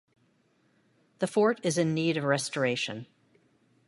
[1.19, 3.05] The fort is in need of restoration.